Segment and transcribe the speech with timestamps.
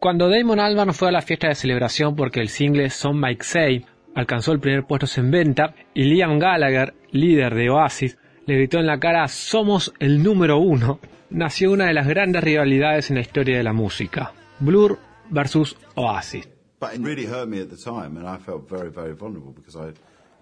[0.00, 3.84] Cuando Damon Albarn fue a la fiesta de celebración porque el single Son Mike Say
[4.14, 8.16] alcanzó el primer puesto en venta y Liam Gallagher, líder de Oasis,
[8.46, 13.10] le gritó en la cara Somos el número uno, nació una de las grandes rivalidades
[13.10, 14.98] en la historia de la música, Blur
[15.28, 16.48] versus Oasis.
[16.80, 19.76] But it really hurt me at the time, and I felt very, very vulnerable because
[19.76, 19.92] I,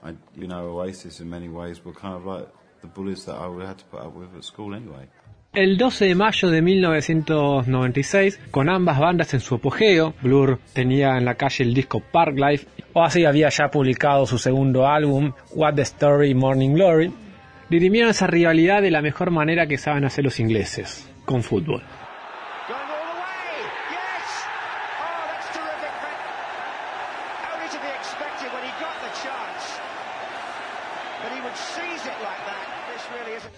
[0.09, 2.47] I, you know, Oasis in many ways were kind of like
[2.81, 5.09] the bullies that I had to put up with at school anyway.
[5.59, 11.25] El 12 de mayo de 1996, con ambas bandas en su apogeo, Blur tenía en
[11.25, 16.33] la calle el disco Parklife, Oasis había ya publicado su segundo álbum, What the Story
[16.33, 17.13] Morning Glory,
[17.69, 21.83] dirimieron esa rivalidad de la mejor manera que saben hacer los ingleses, con fútbol.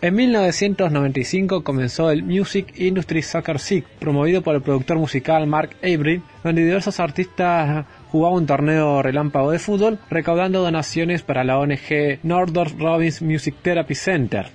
[0.03, 6.23] En 1995 comenzó el Music Industry Soccer League, promovido por el productor musical Mark Avery,
[6.43, 12.81] donde diversos artistas jugaban un torneo relámpago de fútbol, recaudando donaciones para la ONG Northrop
[12.81, 14.47] Robbins Music Therapy Center.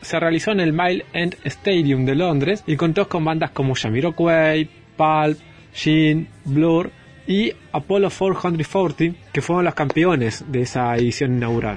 [0.00, 4.66] Se realizó en el Mile End Stadium de Londres y contó con bandas como Jamiroquai,
[4.96, 5.38] Pulp,
[5.74, 6.90] Sheen, Blur
[7.26, 11.76] y Apollo 440, que fueron los campeones de esa edición inaugural.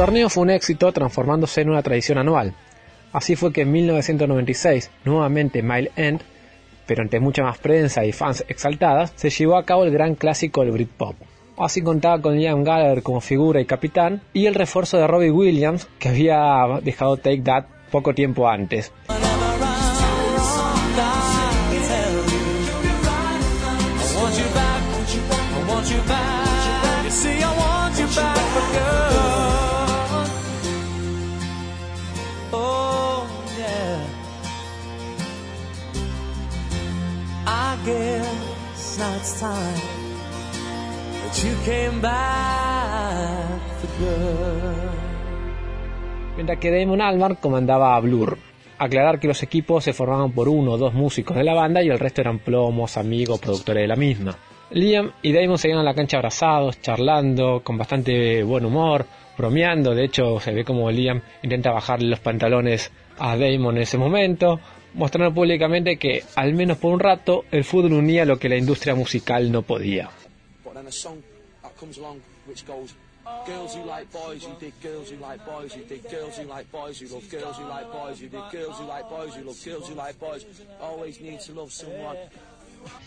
[0.00, 2.54] Torneo fue un éxito transformándose en una tradición anual.
[3.12, 6.22] Así fue que en 1996, nuevamente Mile End,
[6.86, 10.62] pero ante mucha más prensa y fans exaltadas, se llevó a cabo el gran clásico
[10.62, 11.16] del Britpop.
[11.58, 15.86] Así contaba con Liam Gallagher como figura y capitán y el refuerzo de Robbie Williams
[15.98, 18.94] que había dejado Take That poco tiempo antes.
[46.36, 48.36] Mientras que Damon Albarn comandaba a Blur.
[48.78, 51.88] Aclarar que los equipos se formaban por uno o dos músicos de la banda y
[51.88, 54.36] el resto eran plomos, amigos, productores de la misma.
[54.72, 59.06] Liam y Damon seguían a la cancha abrazados, charlando, con bastante buen humor,
[59.38, 59.94] bromeando.
[59.94, 64.60] De hecho, se ve como Liam intenta bajarle los pantalones a Damon en ese momento,
[64.94, 68.94] mostrando públicamente que, al menos por un rato, el fútbol unía lo que la industria
[68.94, 70.10] musical no podía.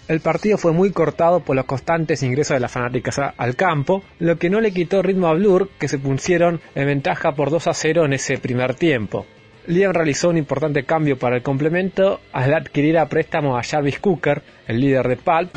[0.07, 4.37] El partido fue muy cortado por los constantes ingresos de las fanáticas al campo, lo
[4.37, 7.73] que no le quitó ritmo a Blur, que se pusieron en ventaja por 2 a
[7.73, 9.25] 0 en ese primer tiempo.
[9.67, 14.41] Liam realizó un importante cambio para el complemento al adquirir a préstamo a Jarvis Cooker,
[14.67, 15.55] el líder de Pulp,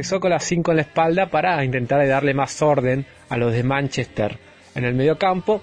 [0.00, 3.52] que ingresó con las 5 en la espalda para intentar darle más orden a los
[3.52, 4.38] de Manchester
[4.74, 5.60] en el mediocampo.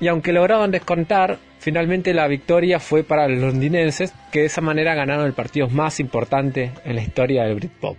[0.00, 4.96] Y aunque lograron descontar, finalmente la victoria fue para los londinenses, que de esa manera
[4.96, 7.98] ganaron el partido más importante en la historia del Britpop.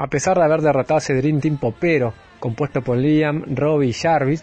[0.00, 3.92] A pesar de haber derrotado a ese Dream Team popero, compuesto por Liam, Robbie y
[3.92, 4.42] Jarvis,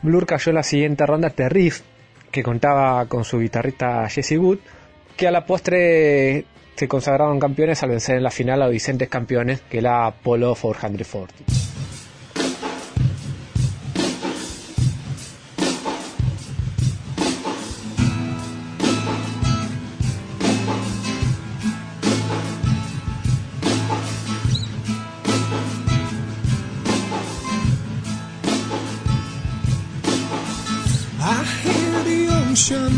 [0.00, 1.82] Blur cayó en la siguiente ronda de Riff,
[2.30, 4.60] que contaba con su guitarrista Jesse Wood,
[5.14, 9.60] que a la postre se consagraron campeones al vencer en la final a Vicentes campeones,
[9.60, 11.57] que la Apollo 440.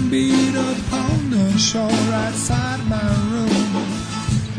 [0.09, 3.85] Beat upon the shore outside my room,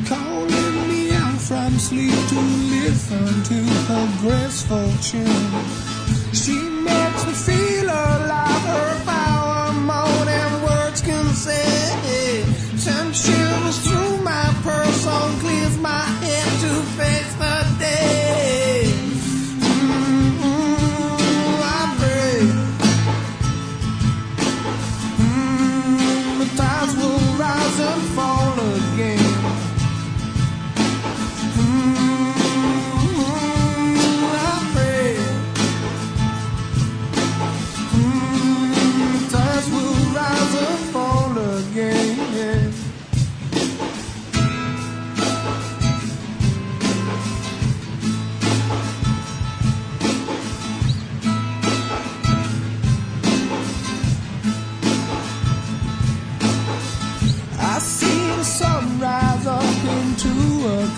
[0.05, 2.39] calling me out from sleep to
[2.70, 5.53] listen to her graceful tune.
[6.34, 6.53] She
[6.86, 7.89] makes me feel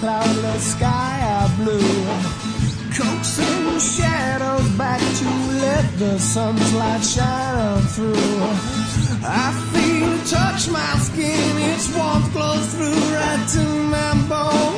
[0.03, 1.79] the sky is blue
[2.93, 5.29] Coaxing shadows back to
[5.61, 8.13] let the sun's light shine through.
[9.25, 14.72] I feel touch my skin, its warmth glows through right to my bones.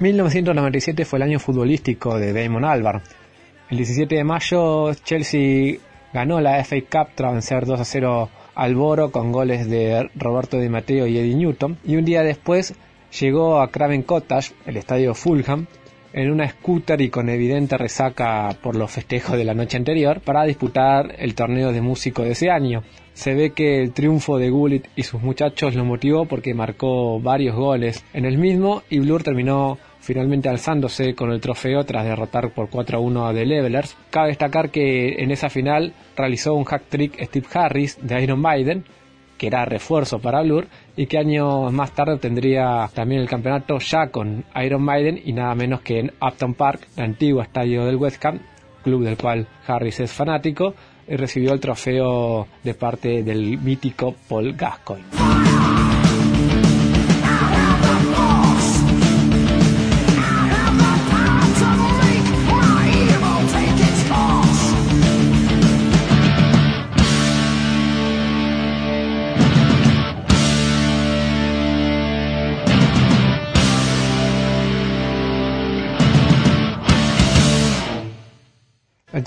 [0.00, 3.02] ...1997 fue el año futbolístico de Damon Albarn.
[3.68, 5.78] El 17 de mayo Chelsea
[6.12, 10.58] ganó la FA Cup tras vencer 2 a 0 al Boro con goles de Roberto
[10.58, 11.78] Di Matteo y Eddie Newton.
[11.84, 12.74] Y un día después
[13.20, 15.66] llegó a Craven Cottage, el estadio Fulham,
[16.12, 20.44] en una scooter y con evidente resaca por los festejos de la noche anterior para
[20.44, 22.82] disputar el torneo de músico de ese año.
[23.14, 27.56] Se ve que el triunfo de Gullit y sus muchachos lo motivó porque marcó varios
[27.56, 29.78] goles en el mismo y Blur terminó
[30.08, 33.94] finalmente alzándose con el trofeo tras derrotar por 4 a 1 a The Levelers.
[34.08, 38.84] Cabe destacar que en esa final realizó un hack trick Steve Harris de Iron Maiden,
[39.36, 44.06] que era refuerzo para Blur, y que años más tarde tendría también el campeonato ya
[44.06, 48.24] con Iron Maiden y nada menos que en Upton Park, el antiguo estadio del West
[48.24, 48.40] Ham,
[48.82, 50.72] club del cual Harris es fanático,
[51.06, 55.47] y recibió el trofeo de parte del mítico Paul Gascoigne.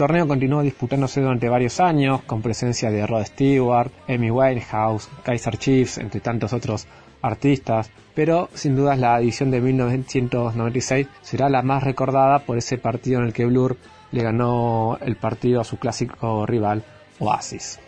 [0.01, 6.00] Torneo continuó disputándose durante varios años, con presencia de Rod Stewart, Amy Winehouse, Kaiser Chiefs,
[6.00, 6.88] entre tantos otros
[7.22, 13.20] artistas, pero sin dudas la edición de 1996 será la más recordada por ese partido
[13.20, 13.77] en el que Blur
[14.12, 16.84] le ganó el partido a su clásico rival
[17.20, 17.79] Oasis.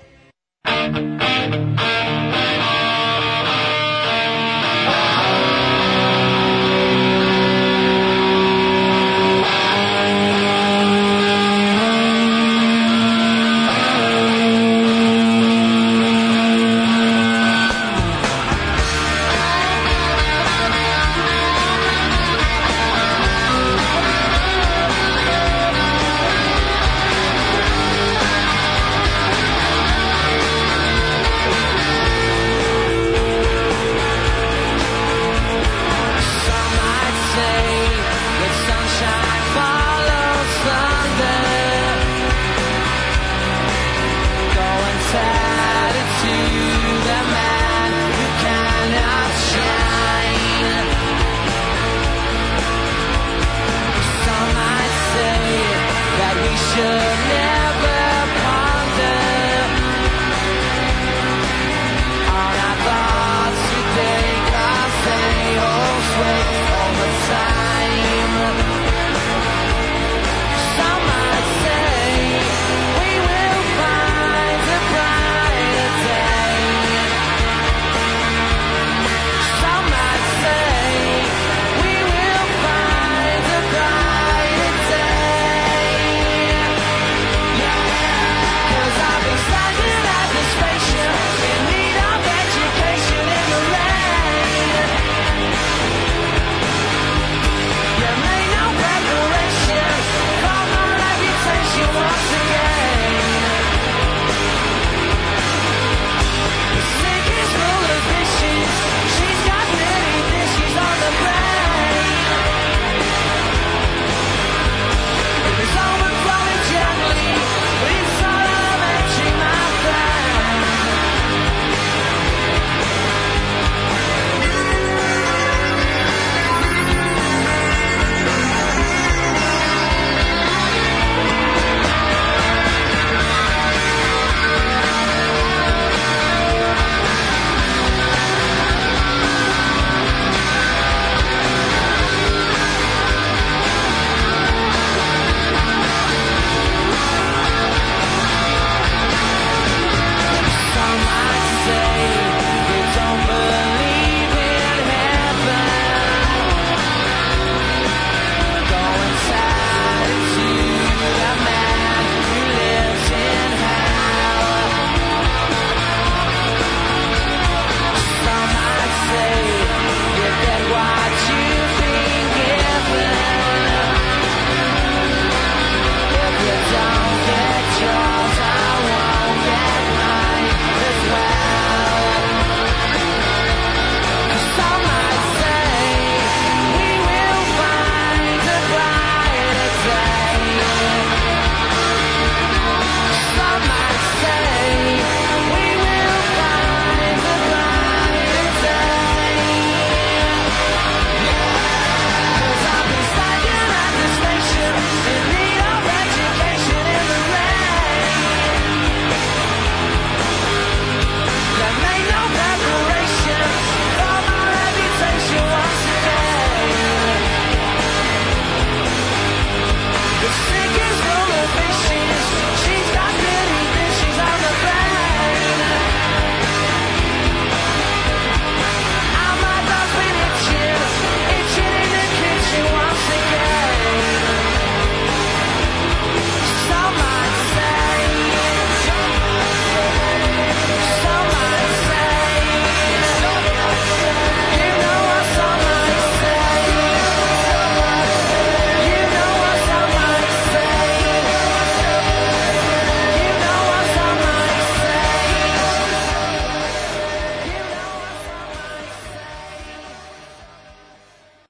[66.21, 66.62] wake